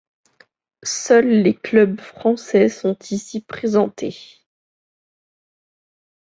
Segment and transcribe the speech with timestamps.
[0.83, 4.39] Seuls les clubs français sont ici présentés.